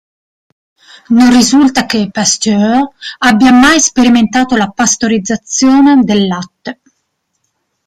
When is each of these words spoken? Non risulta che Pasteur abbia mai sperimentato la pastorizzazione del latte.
Non 1.11 1.29
risulta 1.31 1.85
che 1.85 2.09
Pasteur 2.11 2.89
abbia 3.19 3.51
mai 3.51 3.79
sperimentato 3.79 4.55
la 4.57 4.69
pastorizzazione 4.71 6.01
del 6.01 6.25
latte. 6.25 6.79